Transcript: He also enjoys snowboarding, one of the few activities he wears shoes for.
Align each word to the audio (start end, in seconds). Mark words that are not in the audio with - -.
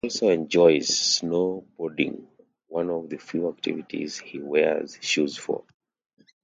He 0.03 0.07
also 0.07 0.29
enjoys 0.29 0.87
snowboarding, 0.89 2.25
one 2.69 2.89
of 2.89 3.07
the 3.11 3.19
few 3.19 3.47
activities 3.47 4.17
he 4.17 4.39
wears 4.39 4.97
shoes 4.99 5.37
for. 5.37 5.63